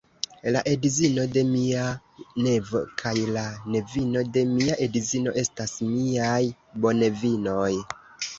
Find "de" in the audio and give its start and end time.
1.35-1.43, 4.39-4.43